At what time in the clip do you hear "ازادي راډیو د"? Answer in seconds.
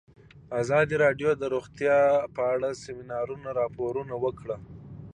0.61-1.43